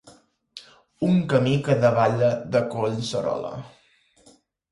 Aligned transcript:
Un 1.07 1.19
camí 1.33 1.51
que 1.67 1.75
davalla 1.83 2.31
de 2.55 2.63
Collserola. 2.73 3.55